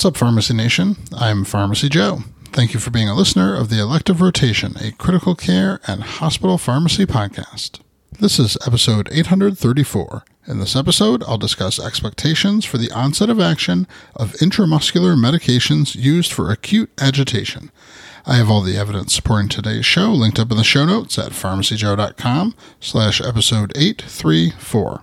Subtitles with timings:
[0.00, 0.96] What's up, Pharmacy Nation?
[1.14, 2.20] I'm Pharmacy Joe.
[2.52, 6.56] Thank you for being a listener of the Elective Rotation, a critical care and hospital
[6.56, 7.80] pharmacy podcast.
[8.18, 10.24] This is episode 834.
[10.46, 13.86] In this episode, I'll discuss expectations for the onset of action
[14.16, 17.70] of intramuscular medications used for acute agitation.
[18.24, 21.32] I have all the evidence supporting today's show linked up in the show notes at
[21.32, 25.02] pharmacyjoe.com slash episode 834.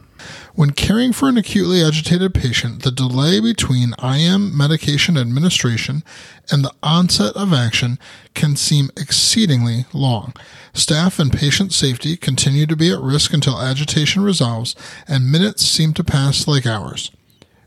[0.58, 6.04] When caring for an acutely agitated patient, the delay between IM medication administration
[6.52, 8.00] and the onset of action
[8.34, 10.34] can seem exceedingly long.
[10.74, 14.76] Staff and patient safety continue to be at risk until agitation resolves,
[15.08, 17.12] and minutes seem to pass like hours.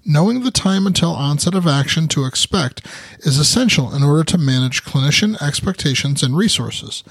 [0.05, 2.85] Knowing the time until onset of action to expect
[3.21, 7.05] is essential in order to manage clinician expectations and resources.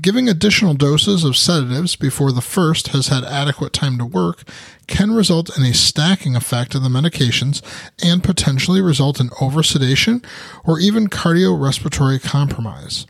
[0.00, 4.44] Giving additional doses of sedatives before the first has had adequate time to work
[4.86, 7.62] can result in a stacking effect of the medications
[8.04, 10.24] and potentially result in oversedation
[10.64, 13.06] or even cardiorespiratory compromise.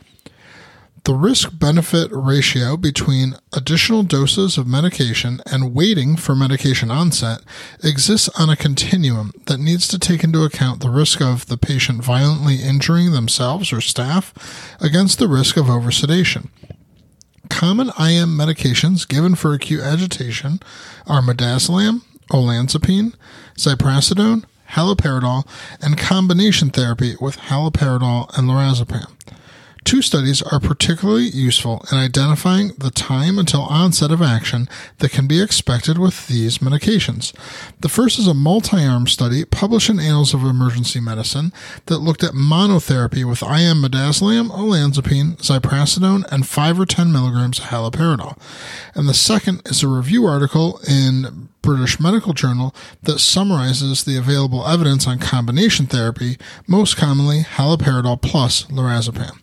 [1.03, 7.39] The risk benefit ratio between additional doses of medication and waiting for medication onset
[7.83, 12.03] exists on a continuum that needs to take into account the risk of the patient
[12.03, 14.33] violently injuring themselves or staff
[14.81, 16.49] against the risk of oversedation.
[17.57, 20.59] Common IM medications given for acute agitation
[21.07, 23.15] are midazolam, olanzapine,
[23.55, 25.43] ziprasidone, haloperidol,
[25.81, 29.11] and combination therapy with haloperidol and lorazepam.
[29.87, 35.27] Two studies are particularly useful in identifying the time until onset of action that can
[35.27, 37.33] be expected with these medications.
[37.79, 41.53] The first is a multi arm study published in Annals of Emergency Medicine
[41.85, 47.67] that looked at monotherapy with IM midazolam, olanzapine, ziprasidone, and 5 or 10 milligrams of
[47.67, 48.37] haloperidol.
[48.93, 54.67] And the second is a review article in British Medical Journal that summarizes the available
[54.67, 59.39] evidence on combination therapy, most commonly haloperidol plus lorazepam.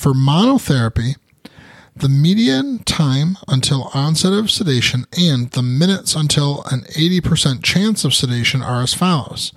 [0.00, 1.16] For monotherapy,
[1.94, 8.14] the median time until onset of sedation and the minutes until an 80% chance of
[8.14, 9.52] sedation are as follows.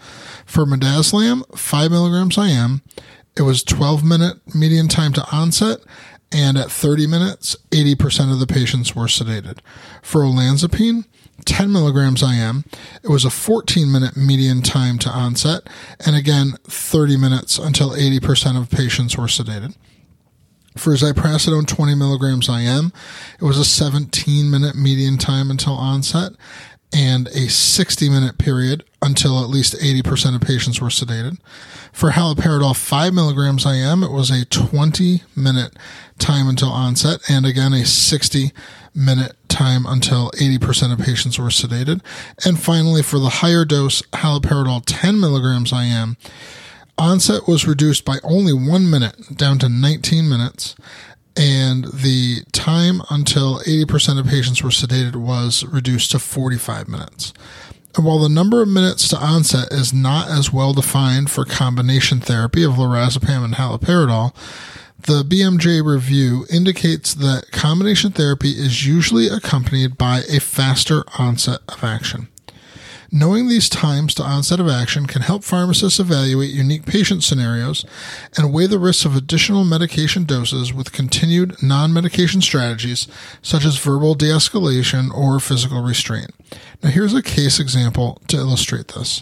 [0.45, 2.81] For midazolam, 5 milligrams IM,
[3.37, 5.79] it was 12 minute median time to onset,
[6.29, 9.59] and at 30 minutes, 80% of the patients were sedated.
[10.01, 11.05] For olanzapine,
[11.45, 12.65] 10 milligrams IM,
[13.01, 15.69] it was a 14 minute median time to onset,
[16.05, 19.75] and again, 30 minutes until 80% of patients were sedated.
[20.75, 22.91] For ziprasidone 20 milligrams IM,
[23.39, 26.33] it was a 17 minute median time until onset
[26.93, 31.37] and a 60 minute period until at least 80% of patients were sedated.
[31.91, 35.77] For haloperidol 5 milligrams IM, it was a 20 minute
[36.19, 38.51] time until onset and again a 60
[38.95, 42.01] minute time until 80% of patients were sedated.
[42.45, 46.17] And finally, for the higher dose haloperidol 10 milligrams IM,
[46.97, 50.75] onset was reduced by only one minute down to 19 minutes
[51.35, 57.33] and the time until 80% of patients were sedated was reduced to 45 minutes.
[57.95, 62.19] And while the number of minutes to onset is not as well defined for combination
[62.19, 64.33] therapy of lorazepam and haloperidol,
[64.99, 71.83] the BMJ review indicates that combination therapy is usually accompanied by a faster onset of
[71.83, 72.29] action.
[73.15, 77.85] Knowing these times to onset of action can help pharmacists evaluate unique patient scenarios
[78.35, 83.07] and weigh the risks of additional medication doses with continued non medication strategies
[83.43, 86.31] such as verbal de escalation or physical restraint.
[86.81, 89.21] Now, here's a case example to illustrate this.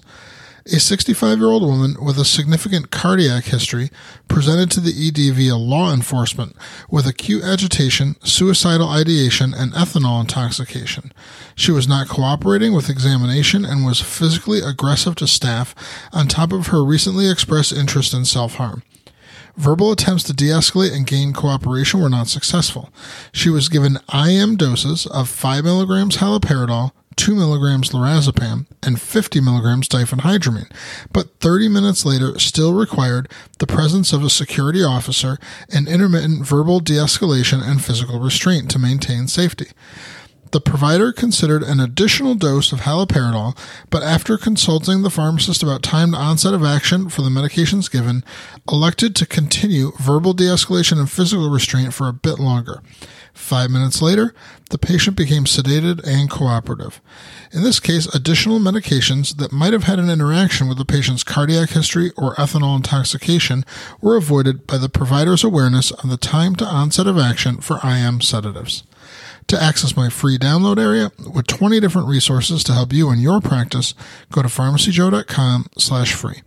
[0.68, 3.90] A 65 year old woman with a significant cardiac history
[4.28, 6.56] presented to the ED via law enforcement
[6.90, 11.12] with acute agitation, suicidal ideation, and ethanol intoxication.
[11.56, 15.74] She was not cooperating with examination and was physically aggressive to staff,
[16.14, 18.84] on top of her recently expressed interest in self harm.
[19.58, 22.90] Verbal attempts to de escalate and gain cooperation were not successful.
[23.34, 29.88] She was given IM doses of 5 milligrams haloperidol, 2 milligrams lorazepam, and 50 milligrams
[29.88, 30.72] diphenhydramine,
[31.12, 33.30] but 30 minutes later still required
[33.60, 35.38] the presence of a security officer
[35.70, 39.68] and intermittent verbal de escalation and physical restraint to maintain safety.
[40.52, 43.58] The provider considered an additional dose of haloperidol,
[43.90, 48.24] but after consulting the pharmacist about time to onset of action for the medications given,
[48.70, 52.82] elected to continue verbal de escalation and physical restraint for a bit longer.
[53.34, 54.34] Five minutes later,
[54.70, 57.02] the patient became sedated and cooperative.
[57.52, 61.70] In this case, additional medications that might have had an interaction with the patient's cardiac
[61.70, 63.66] history or ethanol intoxication
[64.02, 68.22] were avoided by the provider's awareness of the time to onset of action for IM
[68.22, 68.84] sedatives.
[69.48, 73.42] To access my free download area with 20 different resources to help you in your
[73.42, 73.94] practice,
[74.32, 76.42] go to pharmacyjoe.com slash free.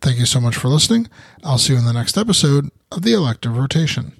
[0.00, 1.08] Thank you so much for listening.
[1.44, 4.18] I'll see you in the next episode of the Elective Rotation.